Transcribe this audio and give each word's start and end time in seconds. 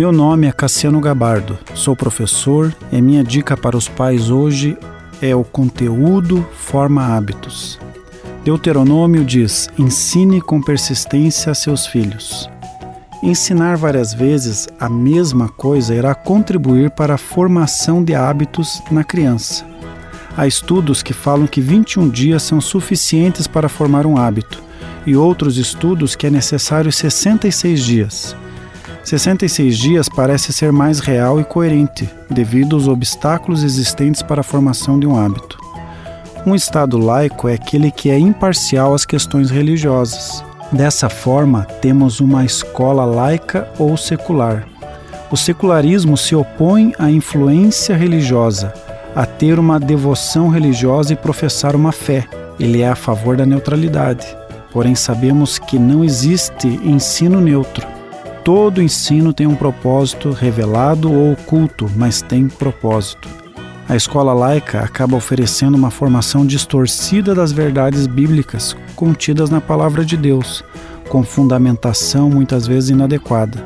Meu 0.00 0.12
nome 0.12 0.46
é 0.46 0.52
Cassiano 0.52 0.98
Gabardo, 0.98 1.58
sou 1.74 1.94
professor 1.94 2.74
e 2.90 3.02
minha 3.02 3.22
dica 3.22 3.54
para 3.54 3.76
os 3.76 3.86
pais 3.86 4.30
hoje 4.30 4.74
é 5.20 5.36
o 5.36 5.44
conteúdo 5.44 6.42
forma 6.54 7.04
hábitos. 7.14 7.78
Deuteronômio 8.42 9.22
diz: 9.22 9.68
ensine 9.76 10.40
com 10.40 10.58
persistência 10.58 11.52
a 11.52 11.54
seus 11.54 11.86
filhos. 11.86 12.48
Ensinar 13.22 13.76
várias 13.76 14.14
vezes 14.14 14.66
a 14.80 14.88
mesma 14.88 15.50
coisa 15.50 15.94
irá 15.94 16.14
contribuir 16.14 16.90
para 16.92 17.16
a 17.16 17.18
formação 17.18 18.02
de 18.02 18.14
hábitos 18.14 18.82
na 18.90 19.04
criança. 19.04 19.66
Há 20.34 20.46
estudos 20.46 21.02
que 21.02 21.12
falam 21.12 21.46
que 21.46 21.60
21 21.60 22.08
dias 22.08 22.42
são 22.42 22.58
suficientes 22.58 23.46
para 23.46 23.68
formar 23.68 24.06
um 24.06 24.16
hábito, 24.16 24.62
e 25.06 25.14
outros 25.14 25.58
estudos 25.58 26.16
que 26.16 26.26
é 26.26 26.30
necessário 26.30 26.90
66 26.90 27.84
dias. 27.84 28.36
66 29.04 29.78
dias 29.78 30.08
parece 30.08 30.52
ser 30.52 30.72
mais 30.72 31.00
real 31.00 31.40
e 31.40 31.44
coerente, 31.44 32.08
devido 32.28 32.76
aos 32.76 32.86
obstáculos 32.86 33.62
existentes 33.62 34.22
para 34.22 34.40
a 34.40 34.44
formação 34.44 34.98
de 35.00 35.06
um 35.06 35.16
hábito. 35.16 35.58
Um 36.46 36.54
Estado 36.54 36.96
laico 36.98 37.48
é 37.48 37.54
aquele 37.54 37.90
que 37.90 38.10
é 38.10 38.18
imparcial 38.18 38.94
às 38.94 39.04
questões 39.04 39.50
religiosas. 39.50 40.44
Dessa 40.72 41.08
forma, 41.08 41.64
temos 41.80 42.20
uma 42.20 42.44
escola 42.44 43.04
laica 43.04 43.68
ou 43.78 43.96
secular. 43.96 44.66
O 45.30 45.36
secularismo 45.36 46.16
se 46.16 46.34
opõe 46.34 46.92
à 46.98 47.10
influência 47.10 47.96
religiosa, 47.96 48.72
a 49.14 49.26
ter 49.26 49.58
uma 49.58 49.78
devoção 49.78 50.48
religiosa 50.48 51.12
e 51.12 51.16
professar 51.16 51.74
uma 51.74 51.92
fé. 51.92 52.26
Ele 52.58 52.80
é 52.82 52.88
a 52.88 52.96
favor 52.96 53.36
da 53.36 53.44
neutralidade. 53.44 54.26
Porém, 54.72 54.94
sabemos 54.94 55.58
que 55.58 55.78
não 55.78 56.04
existe 56.04 56.68
ensino 56.84 57.40
neutro. 57.40 57.86
Todo 58.44 58.82
ensino 58.82 59.32
tem 59.32 59.46
um 59.46 59.54
propósito 59.54 60.30
revelado 60.30 61.12
ou 61.12 61.32
oculto, 61.32 61.90
mas 61.94 62.22
tem 62.22 62.48
propósito. 62.48 63.28
A 63.86 63.96
escola 63.96 64.32
laica 64.32 64.80
acaba 64.80 65.16
oferecendo 65.16 65.74
uma 65.74 65.90
formação 65.90 66.46
distorcida 66.46 67.34
das 67.34 67.52
verdades 67.52 68.06
bíblicas 68.06 68.74
contidas 68.96 69.50
na 69.50 69.60
palavra 69.60 70.04
de 70.04 70.16
Deus, 70.16 70.64
com 71.08 71.22
fundamentação 71.22 72.30
muitas 72.30 72.66
vezes 72.66 72.90
inadequada. 72.90 73.62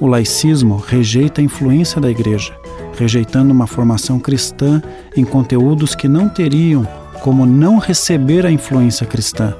O 0.00 0.06
laicismo 0.06 0.76
rejeita 0.76 1.40
a 1.40 1.44
influência 1.44 2.00
da 2.00 2.10
igreja, 2.10 2.56
rejeitando 2.96 3.52
uma 3.52 3.66
formação 3.66 4.18
cristã 4.18 4.82
em 5.16 5.24
conteúdos 5.24 5.94
que 5.94 6.08
não 6.08 6.28
teriam 6.28 6.86
como 7.20 7.44
não 7.44 7.78
receber 7.78 8.46
a 8.46 8.50
influência 8.50 9.06
cristã. 9.06 9.54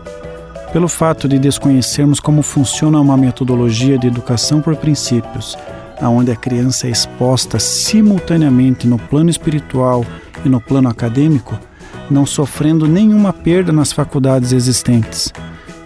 Pelo 0.73 0.89
fato 0.89 1.27
de 1.27 1.39
desconhecermos 1.39 2.21
como 2.21 2.43
funciona 2.43 3.01
uma 3.01 3.17
metodologia 3.17 3.99
de 3.99 4.07
educação 4.07 4.61
por 4.61 4.77
princípios, 4.77 5.57
aonde 6.01 6.31
a 6.31 6.37
criança 6.37 6.87
é 6.87 6.91
exposta 6.91 7.59
simultaneamente 7.59 8.87
no 8.87 8.99
plano 8.99 9.31
espiritual 9.31 10.05
e 10.45 10.49
no 10.49 10.61
plano 10.61 10.89
acadêmico, 10.89 11.59
não 12.11 12.27
sofrendo 12.27 12.87
nenhuma 12.87 13.33
perda 13.33 13.73
nas 13.73 13.93
faculdades 13.93 14.53
existentes, 14.53 15.33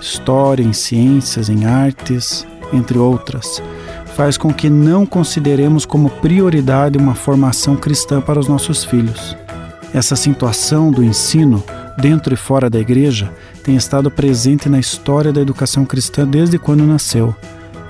história, 0.00 0.64
em 0.64 0.72
ciências, 0.72 1.48
em 1.48 1.64
artes, 1.64 2.46
entre 2.72 2.98
outras, 2.98 3.62
faz 4.16 4.36
com 4.36 4.52
que 4.52 4.68
não 4.68 5.06
consideremos 5.06 5.86
como 5.86 6.10
prioridade 6.10 6.98
uma 6.98 7.14
formação 7.14 7.76
cristã 7.76 8.20
para 8.20 8.38
os 8.38 8.48
nossos 8.48 8.84
filhos. 8.84 9.36
Essa 9.94 10.16
situação 10.16 10.90
do 10.90 11.02
ensino, 11.02 11.62
dentro 11.98 12.32
e 12.32 12.36
fora 12.36 12.70
da 12.70 12.80
igreja, 12.80 13.30
tem 13.62 13.76
estado 13.76 14.10
presente 14.10 14.68
na 14.68 14.78
história 14.78 15.32
da 15.32 15.40
educação 15.40 15.84
cristã 15.84 16.26
desde 16.26 16.58
quando 16.58 16.84
nasceu 16.84 17.34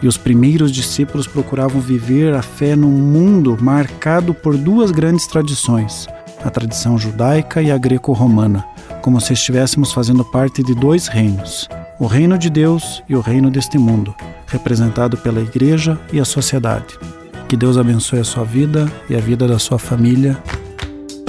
e 0.03 0.09
os 0.09 0.17
primeiros 0.17 0.73
discípulos 0.73 1.27
procuravam 1.27 1.81
viver 1.81 2.35
a 2.35 2.43
fé 2.43 2.75
num 2.75 2.91
mundo 2.91 3.57
marcado 3.61 4.35
por 4.35 4.57
duas 4.57 4.91
grandes 4.91 5.27
tradições, 5.29 6.09
a 6.45 6.51
tradição 6.51 6.99
judaica 6.99 7.63
e 7.63 7.71
a 7.71 7.79
greco-romana, 7.79 8.65
como 9.01 9.21
se 9.21 9.33
estivéssemos 9.33 9.93
fazendo 9.93 10.25
parte 10.25 10.63
de 10.63 10.75
dois 10.75 11.07
reinos, 11.07 11.69
o 12.01 12.07
reino 12.07 12.37
de 12.37 12.51
Deus 12.51 13.03
e 13.09 13.15
o 13.15 13.21
reino 13.21 13.49
deste 13.49 13.79
mundo, 13.79 14.13
representado 14.49 15.17
pela 15.17 15.41
igreja 15.41 15.99
e 16.13 16.19
a 16.19 16.25
sociedade. 16.25 16.99
Que 17.49 17.57
Deus 17.57 17.77
abençoe 17.77 18.19
a 18.19 18.25
sua 18.25 18.45
vida 18.45 18.91
e 19.09 19.15
a 19.15 19.21
vida 19.21 19.47
da 19.47 19.59
sua 19.59 19.79
família. 19.79 20.37